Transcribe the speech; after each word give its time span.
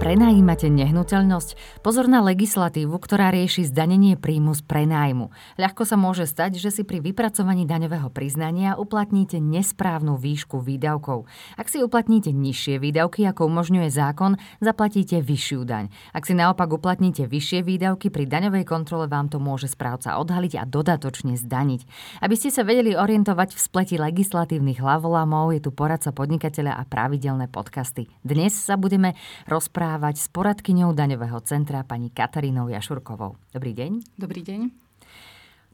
Prenajímate 0.00 0.72
nehnuteľnosť? 0.72 1.84
Pozor 1.84 2.08
na 2.08 2.24
legislatívu, 2.24 2.96
ktorá 2.96 3.28
rieši 3.36 3.68
zdanenie 3.68 4.16
príjmu 4.16 4.56
z 4.56 4.64
prenájmu. 4.64 5.28
Ľahko 5.60 5.84
sa 5.84 6.00
môže 6.00 6.24
stať, 6.24 6.56
že 6.56 6.72
si 6.72 6.88
pri 6.88 7.04
vypracovaní 7.04 7.68
daňového 7.68 8.08
priznania 8.08 8.80
uplatníte 8.80 9.36
nesprávnu 9.44 10.16
výšku 10.16 10.56
výdavkov. 10.64 11.28
Ak 11.60 11.68
si 11.68 11.84
uplatníte 11.84 12.32
nižšie 12.32 12.80
výdavky, 12.80 13.28
ako 13.28 13.44
umožňuje 13.52 13.92
zákon, 13.92 14.40
zaplatíte 14.64 15.20
vyššiu 15.20 15.68
daň. 15.68 15.92
Ak 16.16 16.24
si 16.24 16.32
naopak 16.32 16.72
uplatníte 16.72 17.28
vyššie 17.28 17.60
výdavky, 17.60 18.08
pri 18.08 18.24
daňovej 18.24 18.64
kontrole 18.64 19.04
vám 19.04 19.28
to 19.28 19.36
môže 19.36 19.68
správca 19.68 20.16
odhaliť 20.16 20.56
a 20.56 20.64
dodatočne 20.64 21.36
zdaniť. 21.36 21.80
Aby 22.24 22.40
ste 22.40 22.48
sa 22.48 22.64
vedeli 22.64 22.96
orientovať 22.96 23.52
v 23.52 23.60
spleti 23.60 24.00
legislatívnych 24.00 24.80
hlavolamov, 24.80 25.52
je 25.52 25.60
tu 25.60 25.76
poradca 25.76 26.08
podnikateľa 26.08 26.80
a 26.80 26.88
pravidelné 26.88 27.52
podcasty. 27.52 28.08
Dnes 28.24 28.56
sa 28.56 28.80
budeme 28.80 29.12
rozprávať 29.44 29.89
rozprávať 29.90 30.22
s 30.22 30.30
poradkyňou 30.30 30.94
daňového 30.94 31.42
centra 31.42 31.82
pani 31.82 32.14
Katarínou 32.14 32.70
Jašurkovou. 32.70 33.34
Dobrý 33.50 33.74
deň. 33.74 34.06
Dobrý 34.14 34.46
deň. 34.46 34.70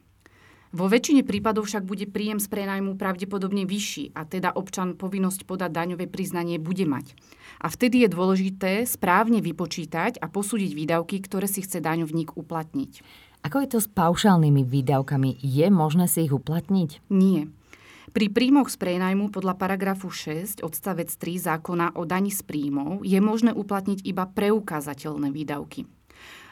Vo 0.75 0.91
väčšine 0.91 1.23
prípadov 1.23 1.69
však 1.69 1.87
bude 1.87 2.03
príjem 2.09 2.43
z 2.43 2.51
prenajmu 2.51 2.99
pravdepodobne 2.99 3.63
vyšší 3.63 4.11
a 4.17 4.27
teda 4.27 4.51
občan 4.51 4.99
povinnosť 4.99 5.47
podať 5.47 5.71
daňové 5.71 6.11
priznanie 6.11 6.59
bude 6.59 6.83
mať. 6.83 7.15
A 7.63 7.71
vtedy 7.71 8.03
je 8.03 8.11
dôležité 8.11 8.71
správne 8.83 9.39
vypočítať 9.39 10.19
a 10.19 10.27
posúdiť 10.27 10.75
výdavky, 10.75 11.23
ktoré 11.23 11.47
si 11.47 11.63
chce 11.63 11.79
daňovník 11.79 12.35
uplatniť. 12.35 12.99
Ako 13.47 13.63
je 13.63 13.71
to 13.71 13.79
s 13.79 13.87
paušálnymi 13.87 14.67
výdavkami? 14.67 15.39
Je 15.39 15.71
možné 15.71 16.11
si 16.11 16.27
ich 16.27 16.35
uplatniť? 16.35 16.99
Nie. 17.07 17.47
Pri 18.11 18.27
príjmoch 18.27 18.67
z 18.67 18.75
prenajmu 18.75 19.31
podľa 19.31 19.55
paragrafu 19.55 20.11
6 20.11 20.59
odstavec 20.67 21.07
3 21.07 21.47
zákona 21.47 21.95
o 21.95 22.03
daní 22.03 22.27
z 22.27 22.43
príjmov 22.43 23.07
je 23.07 23.15
možné 23.23 23.55
uplatniť 23.55 24.03
iba 24.03 24.27
preukázateľné 24.27 25.31
výdavky. 25.31 25.87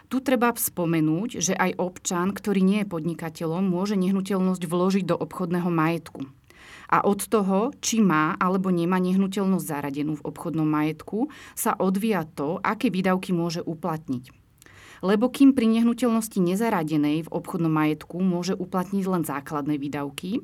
Tu 0.08 0.24
treba 0.24 0.56
spomenúť, 0.56 1.44
že 1.44 1.52
aj 1.60 1.76
občan, 1.84 2.32
ktorý 2.32 2.64
nie 2.64 2.88
je 2.88 2.92
podnikateľom, 2.96 3.68
môže 3.68 4.00
nehnuteľnosť 4.00 4.64
vložiť 4.64 5.04
do 5.04 5.20
obchodného 5.20 5.68
majetku. 5.68 6.24
A 6.88 7.04
od 7.04 7.28
toho, 7.28 7.76
či 7.84 8.00
má 8.00 8.40
alebo 8.40 8.72
nemá 8.72 9.04
nehnuteľnosť 9.04 9.68
zaradenú 9.68 10.16
v 10.16 10.26
obchodnom 10.32 10.70
majetku, 10.70 11.28
sa 11.60 11.76
odvíja 11.76 12.24
to, 12.24 12.64
aké 12.64 12.88
výdavky 12.88 13.36
môže 13.36 13.60
uplatniť. 13.60 14.45
Lebo 15.04 15.28
kým 15.32 15.52
pri 15.52 15.68
nehnuteľnosti 15.68 16.40
nezaradenej 16.40 17.28
v 17.28 17.34
obchodnom 17.34 17.72
majetku 17.72 18.22
môže 18.22 18.56
uplatniť 18.56 19.04
len 19.10 19.24
základné 19.28 19.76
výdavky, 19.76 20.44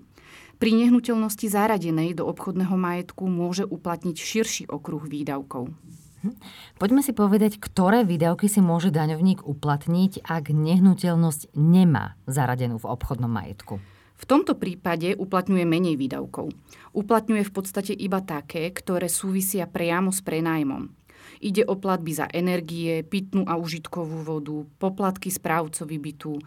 pri 0.61 0.77
nehnuteľnosti 0.77 1.49
zaradenej 1.49 2.13
do 2.13 2.29
obchodného 2.29 2.77
majetku 2.77 3.25
môže 3.25 3.65
uplatniť 3.65 4.13
širší 4.13 4.63
okruh 4.69 5.01
výdavkov. 5.01 5.73
Hm. 6.21 6.37
Poďme 6.77 7.01
si 7.01 7.17
povedať, 7.17 7.57
ktoré 7.57 8.05
výdavky 8.05 8.45
si 8.45 8.61
môže 8.61 8.93
daňovník 8.93 9.41
uplatniť, 9.41 10.21
ak 10.21 10.53
nehnuteľnosť 10.53 11.57
nemá 11.57 12.13
zaradenú 12.29 12.77
v 12.77 12.89
obchodnom 12.93 13.29
majetku. 13.29 13.81
V 14.21 14.29
tomto 14.29 14.53
prípade 14.53 15.17
uplatňuje 15.17 15.65
menej 15.65 15.97
výdavkov. 15.97 16.53
Uplatňuje 16.93 17.41
v 17.41 17.51
podstate 17.57 17.97
iba 17.97 18.21
také, 18.21 18.69
ktoré 18.69 19.09
súvisia 19.09 19.65
priamo 19.65 20.13
s 20.13 20.21
prenájmom. 20.21 21.00
Ide 21.39 21.63
o 21.63 21.79
platby 21.79 22.11
za 22.11 22.27
energie, 22.27 23.05
pitnú 23.07 23.47
a 23.47 23.55
užitkovú 23.55 24.27
vodu, 24.27 24.67
poplatky 24.81 25.31
správcovi 25.31 25.95
bytu, 26.01 26.33
e, 26.35 26.43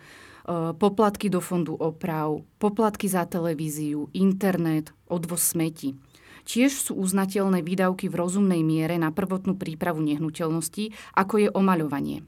poplatky 0.77 1.33
do 1.33 1.41
fondu 1.41 1.73
oprav, 1.79 2.45
poplatky 2.61 3.09
za 3.09 3.25
televíziu, 3.25 4.13
internet, 4.13 4.93
odvoz 5.09 5.57
smeti. 5.57 5.97
Tiež 6.45 6.77
sú 6.77 6.93
uznateľné 7.01 7.65
výdavky 7.65 8.13
v 8.13 8.21
rozumnej 8.21 8.61
miere 8.61 9.01
na 9.01 9.09
prvotnú 9.09 9.57
prípravu 9.57 10.05
nehnuteľnosti, 10.05 10.93
ako 11.17 11.35
je 11.41 11.49
omaľovanie. 11.49 12.21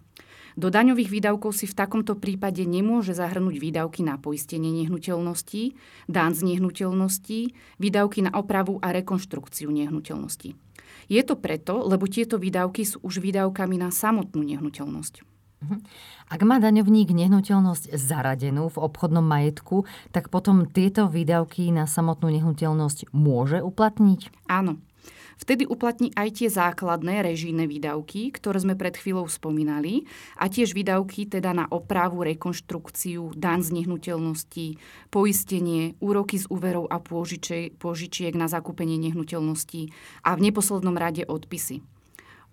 Do 0.56 0.72
daňových 0.72 1.12
výdavkov 1.12 1.52
si 1.52 1.68
v 1.68 1.76
takomto 1.76 2.16
prípade 2.16 2.64
nemôže 2.64 3.12
zahrnúť 3.12 3.60
výdavky 3.60 4.00
na 4.00 4.16
poistenie 4.16 4.72
nehnuteľností, 4.72 5.76
dán 6.08 6.32
z 6.32 6.48
nehnuteľností, 6.48 7.52
výdavky 7.76 8.24
na 8.24 8.32
opravu 8.32 8.80
a 8.80 8.88
rekonštrukciu 8.96 9.68
nehnuteľností. 9.68 10.56
Je 11.06 11.22
to 11.22 11.38
preto, 11.38 11.84
lebo 11.84 12.08
tieto 12.08 12.40
výdavky 12.40 12.82
sú 12.84 13.02
už 13.04 13.20
výdavkami 13.22 13.76
na 13.80 13.94
samotnú 13.94 14.42
nehnuteľnosť. 14.42 15.36
Mhm. 15.56 15.76
Ak 16.28 16.40
má 16.44 16.60
daňovník 16.60 17.16
nehnuteľnosť 17.16 17.96
zaradenú 17.96 18.68
v 18.68 18.80
obchodnom 18.82 19.24
majetku, 19.24 19.88
tak 20.12 20.28
potom 20.28 20.68
tieto 20.68 21.08
výdavky 21.08 21.72
na 21.72 21.88
samotnú 21.88 22.28
nehnuteľnosť 22.28 23.14
môže 23.16 23.64
uplatniť? 23.64 24.50
Áno. 24.52 24.76
Vtedy 25.36 25.68
uplatní 25.68 26.16
aj 26.16 26.40
tie 26.40 26.48
základné 26.48 27.20
režijné 27.20 27.68
výdavky, 27.68 28.32
ktoré 28.32 28.56
sme 28.56 28.72
pred 28.72 28.96
chvíľou 28.96 29.28
spomínali, 29.28 30.08
a 30.40 30.48
tiež 30.48 30.72
výdavky 30.72 31.28
teda 31.28 31.52
na 31.52 31.68
opravu, 31.68 32.24
rekonštrukciu, 32.24 33.36
dan 33.36 33.60
z 33.60 33.76
nehnuteľností, 33.76 34.80
poistenie, 35.12 35.92
úroky 36.00 36.40
z 36.40 36.48
úverov 36.48 36.88
a 36.88 36.96
pôžičiek 36.98 38.32
na 38.32 38.48
zakúpenie 38.48 38.96
nehnuteľností 38.96 39.92
a 40.24 40.34
v 40.34 40.44
neposlednom 40.48 40.96
rade 40.96 41.28
odpisy. 41.28 41.84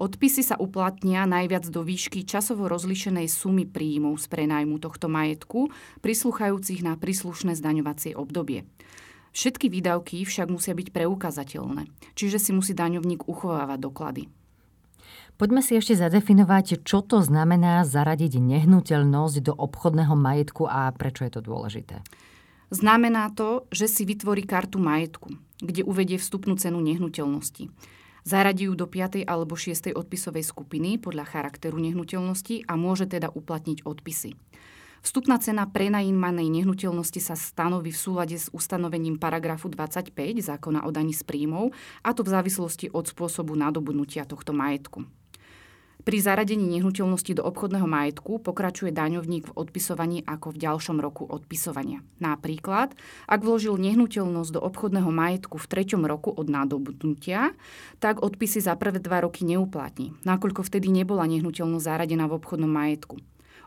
Odpisy 0.01 0.41
sa 0.43 0.59
uplatnia 0.59 1.23
najviac 1.23 1.69
do 1.69 1.85
výšky 1.85 2.25
časovo 2.27 2.65
rozlišenej 2.67 3.29
sumy 3.29 3.63
príjmov 3.63 4.19
z 4.19 4.25
prenajmu 4.27 4.81
tohto 4.81 5.07
majetku, 5.07 5.71
prislúchajúcich 6.03 6.83
na 6.83 6.99
príslušné 6.99 7.55
zdaňovacie 7.55 8.17
obdobie. 8.17 8.67
Všetky 9.33 9.65
výdavky 9.67 10.21
však 10.23 10.47
musia 10.53 10.77
byť 10.77 10.93
preukazateľné, 10.93 11.89
čiže 12.13 12.37
si 12.37 12.53
musí 12.53 12.77
daňovník 12.77 13.25
uchovávať 13.25 13.79
doklady. 13.81 14.23
Poďme 15.41 15.65
si 15.65 15.73
ešte 15.73 15.97
zadefinovať, 15.97 16.85
čo 16.85 17.01
to 17.01 17.25
znamená 17.25 17.81
zaradiť 17.81 18.37
nehnuteľnosť 18.37 19.37
do 19.41 19.53
obchodného 19.57 20.13
majetku 20.13 20.69
a 20.69 20.93
prečo 20.93 21.25
je 21.25 21.33
to 21.33 21.41
dôležité. 21.41 22.05
Znamená 22.69 23.33
to, 23.33 23.65
že 23.73 23.89
si 23.89 24.05
vytvorí 24.05 24.45
kartu 24.45 24.77
majetku, 24.77 25.33
kde 25.57 25.81
uvedie 25.81 26.21
vstupnú 26.21 26.53
cenu 26.57 26.77
nehnuteľnosti. 26.85 27.73
Zaradí 28.23 28.69
ju 28.69 28.73
do 28.77 28.85
5. 28.87 29.25
alebo 29.25 29.57
6. 29.57 29.91
odpisovej 29.91 30.45
skupiny 30.47 31.01
podľa 31.01 31.27
charakteru 31.27 31.75
nehnuteľnosti 31.81 32.69
a 32.69 32.73
môže 32.77 33.09
teda 33.09 33.27
uplatniť 33.33 33.83
odpisy. 33.83 34.37
Vstupná 35.03 35.35
cena 35.35 35.67
prenajímanej 35.67 36.47
nehnuteľnosti 36.47 37.19
sa 37.19 37.35
stanoví 37.35 37.91
v 37.91 37.99
súlade 37.99 38.39
s 38.39 38.47
ustanovením 38.55 39.19
paragrafu 39.19 39.67
25 39.67 40.15
zákona 40.39 40.87
o 40.87 40.89
daní 40.95 41.11
z 41.11 41.27
príjmov, 41.27 41.75
a 42.07 42.15
to 42.15 42.23
v 42.23 42.31
závislosti 42.31 42.87
od 42.87 43.11
spôsobu 43.11 43.51
nadobudnutia 43.51 44.23
tohto 44.23 44.55
majetku. 44.55 45.03
Pri 46.07 46.19
zaradení 46.23 46.67
nehnuteľnosti 46.79 47.35
do 47.35 47.43
obchodného 47.43 47.83
majetku 47.83 48.39
pokračuje 48.39 48.95
daňovník 48.95 49.51
v 49.51 49.55
odpisovaní 49.59 50.23
ako 50.23 50.55
v 50.55 50.71
ďalšom 50.71 51.03
roku 51.03 51.27
odpisovania. 51.27 51.99
Napríklad, 52.23 52.95
ak 53.27 53.39
vložil 53.43 53.75
nehnuteľnosť 53.75 54.55
do 54.55 54.63
obchodného 54.63 55.11
majetku 55.11 55.59
v 55.59 55.67
treťom 55.67 56.07
roku 56.07 56.31
od 56.31 56.47
nadobudnutia, 56.47 57.51
tak 57.99 58.23
odpisy 58.23 58.63
za 58.63 58.79
prvé 58.79 59.03
dva 59.03 59.23
roky 59.23 59.43
neuplatní, 59.43 60.15
nakoľko 60.23 60.63
vtedy 60.63 60.87
nebola 60.95 61.27
nehnuteľnosť 61.27 61.87
zaradená 61.91 62.31
v 62.31 62.35
obchodnom 62.39 62.71
majetku. 62.71 63.19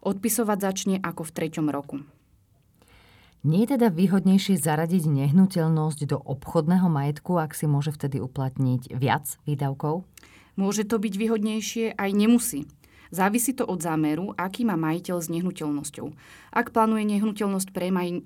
Odpisovať 0.03 0.59
začne 0.61 0.97
ako 1.01 1.23
v 1.25 1.35
treťom 1.37 1.67
roku. 1.71 2.03
Nie 3.47 3.63
je 3.63 3.79
teda 3.79 3.95
výhodnejšie 3.95 4.59
zaradiť 4.59 5.07
nehnuteľnosť 5.07 6.01
do 6.11 6.19
obchodného 6.19 6.91
majetku, 6.91 7.39
ak 7.39 7.55
si 7.55 7.71
môže 7.71 7.95
vtedy 7.95 8.19
uplatniť 8.19 8.91
viac 8.91 9.39
výdavkov? 9.47 10.03
Môže 10.59 10.83
to 10.83 10.99
byť 10.99 11.15
výhodnejšie, 11.15 11.95
aj 11.95 12.11
nemusí. 12.11 12.67
Závisí 13.15 13.55
to 13.55 13.63
od 13.63 13.79
zámeru, 13.79 14.35
aký 14.35 14.67
má 14.67 14.75
majiteľ 14.75 15.23
s 15.23 15.31
nehnuteľnosťou. 15.31 16.11
Ak 16.51 16.75
plánuje 16.75 17.07
nehnuteľnosť 17.07 17.71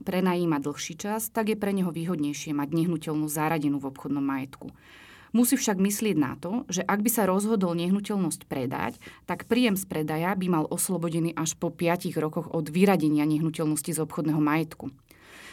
prenajímať 0.00 0.61
dlhší 0.64 0.94
čas, 0.96 1.28
tak 1.28 1.52
je 1.52 1.61
pre 1.61 1.76
neho 1.76 1.93
výhodnejšie 1.93 2.56
mať 2.56 2.73
nehnuteľnosť 2.73 3.34
zaradenú 3.34 3.76
v 3.76 3.93
obchodnom 3.93 4.25
majetku. 4.25 4.73
Musí 5.31 5.55
však 5.55 5.79
myslieť 5.79 6.17
na 6.19 6.35
to, 6.35 6.67
že 6.67 6.82
ak 6.82 7.06
by 7.06 7.11
sa 7.11 7.23
rozhodol 7.23 7.79
nehnuteľnosť 7.79 8.50
predať, 8.50 8.99
tak 9.31 9.47
príjem 9.47 9.79
z 9.79 9.87
predaja 9.87 10.35
by 10.35 10.47
mal 10.50 10.65
oslobodený 10.67 11.38
až 11.38 11.55
po 11.55 11.71
5 11.71 12.11
rokoch 12.19 12.50
od 12.50 12.67
vyradenia 12.67 13.23
nehnuteľnosti 13.31 13.94
z 13.94 14.03
obchodného 14.03 14.43
majetku. 14.43 14.91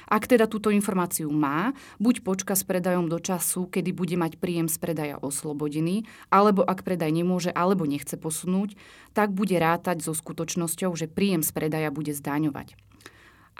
Ak 0.07 0.23
teda 0.23 0.47
túto 0.47 0.71
informáciu 0.71 1.27
má, 1.27 1.75
buď 1.99 2.23
počka 2.23 2.55
s 2.55 2.63
predajom 2.63 3.11
do 3.11 3.19
času, 3.19 3.67
kedy 3.67 3.91
bude 3.91 4.15
mať 4.15 4.39
príjem 4.39 4.71
z 4.71 4.79
predaja 4.79 5.19
oslobodený, 5.19 6.07
alebo 6.31 6.63
ak 6.63 6.87
predaj 6.87 7.11
nemôže 7.11 7.51
alebo 7.51 7.83
nechce 7.83 8.15
posunúť, 8.15 8.79
tak 9.11 9.35
bude 9.35 9.59
rátať 9.59 9.99
so 9.99 10.15
skutočnosťou, 10.15 10.95
že 10.95 11.11
príjem 11.11 11.43
z 11.43 11.51
predaja 11.51 11.91
bude 11.91 12.15
zdaňovať. 12.15 12.79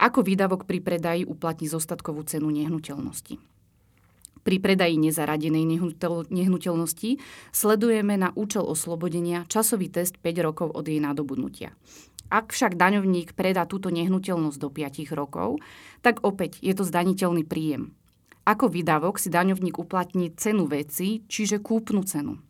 Ako 0.00 0.24
výdavok 0.24 0.64
pri 0.64 0.80
predaji 0.80 1.22
uplatní 1.28 1.68
zostatkovú 1.68 2.24
cenu 2.24 2.48
nehnuteľnosti. 2.48 3.57
Pri 4.48 4.64
predaji 4.64 4.96
nezaradenej 4.96 5.68
nehnuteľnosti 6.32 7.20
sledujeme 7.52 8.16
na 8.16 8.32
účel 8.32 8.64
oslobodenia 8.64 9.44
časový 9.44 9.92
test 9.92 10.16
5 10.24 10.40
rokov 10.40 10.72
od 10.72 10.88
jej 10.88 11.04
nadobudnutia. 11.04 11.76
Ak 12.32 12.56
však 12.56 12.80
daňovník 12.80 13.36
predá 13.36 13.68
túto 13.68 13.92
nehnuteľnosť 13.92 14.56
do 14.56 14.72
5 14.72 15.12
rokov, 15.12 15.60
tak 16.00 16.24
opäť 16.24 16.64
je 16.64 16.72
to 16.72 16.80
zdaniteľný 16.80 17.44
príjem. 17.44 17.92
Ako 18.48 18.72
výdavok 18.72 19.20
si 19.20 19.28
daňovník 19.28 19.76
uplatní 19.76 20.32
cenu 20.32 20.64
veci, 20.64 21.28
čiže 21.28 21.60
kúpnu 21.60 22.00
cenu. 22.08 22.40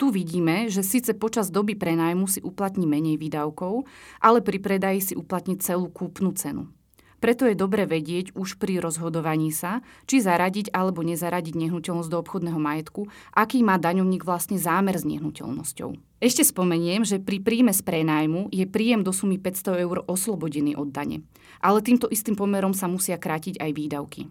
Tu 0.00 0.08
vidíme, 0.08 0.72
že 0.72 0.80
síce 0.80 1.12
počas 1.12 1.52
doby 1.52 1.76
prenajmu 1.76 2.24
si 2.32 2.40
uplatní 2.40 2.88
menej 2.88 3.20
výdavkov, 3.20 3.84
ale 4.24 4.40
pri 4.40 4.56
predaji 4.56 5.12
si 5.12 5.12
uplatní 5.12 5.60
celú 5.60 5.92
kúpnu 5.92 6.32
cenu. 6.32 6.72
Preto 7.16 7.48
je 7.48 7.56
dobre 7.56 7.88
vedieť 7.88 8.36
už 8.36 8.60
pri 8.60 8.78
rozhodovaní 8.78 9.48
sa, 9.50 9.80
či 10.04 10.20
zaradiť 10.20 10.70
alebo 10.76 11.00
nezaradiť 11.00 11.56
nehnuteľnosť 11.56 12.10
do 12.12 12.20
obchodného 12.20 12.60
majetku, 12.60 13.08
aký 13.32 13.64
má 13.64 13.80
daňovník 13.80 14.22
vlastne 14.22 14.60
zámer 14.60 15.00
s 15.00 15.08
nehnuteľnosťou. 15.08 16.20
Ešte 16.20 16.44
spomeniem, 16.44 17.04
že 17.04 17.20
pri 17.20 17.40
príjme 17.40 17.72
z 17.76 17.84
prenájmu 17.84 18.48
je 18.52 18.64
príjem 18.68 19.04
do 19.04 19.12
sumy 19.12 19.36
500 19.36 19.84
eur 19.84 20.04
oslobodený 20.08 20.76
od 20.76 20.92
dane. 20.92 21.24
Ale 21.60 21.84
týmto 21.84 22.08
istým 22.08 22.36
pomerom 22.36 22.72
sa 22.72 22.88
musia 22.88 23.20
krátiť 23.20 23.60
aj 23.60 23.70
výdavky. 23.72 24.22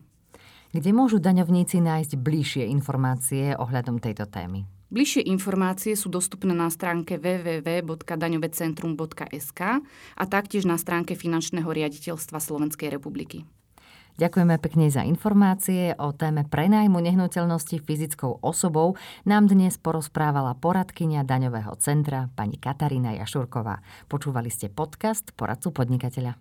Kde 0.75 0.91
môžu 0.91 1.23
daňovníci 1.23 1.79
nájsť 1.79 2.19
bližšie 2.19 2.63
informácie 2.67 3.55
ohľadom 3.55 4.01
tejto 4.03 4.27
témy? 4.27 4.74
Bližšie 4.95 5.27
informácie 5.27 5.91
sú 5.99 6.07
dostupné 6.07 6.55
na 6.55 6.71
stránke 6.71 7.19
www.daňovecentrum.sk 7.19 9.61
a 10.15 10.23
taktiež 10.23 10.63
na 10.63 10.79
stránke 10.79 11.19
Finančného 11.19 11.67
riaditeľstva 11.67 12.39
Slovenskej 12.39 12.95
republiky. 12.95 13.43
Ďakujeme 14.15 14.55
pekne 14.63 14.87
za 14.87 15.03
informácie 15.03 15.91
o 15.99 16.15
téme 16.15 16.47
prenajmu 16.47 17.03
nehnuteľnosti 17.03 17.83
fyzickou 17.83 18.39
osobou. 18.39 18.95
Nám 19.27 19.51
dnes 19.51 19.75
porozprávala 19.75 20.55
poradkynia 20.55 21.27
daňového 21.27 21.75
centra 21.83 22.31
pani 22.31 22.55
Katarína 22.55 23.19
Jašurková. 23.19 23.83
Počúvali 24.07 24.47
ste 24.47 24.71
podcast 24.71 25.35
Poradcu 25.35 25.75
podnikateľa. 25.75 26.39